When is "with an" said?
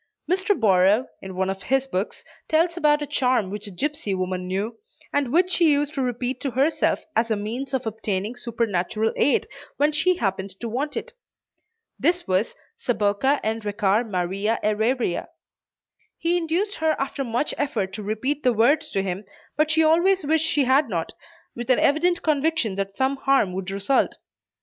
21.55-21.77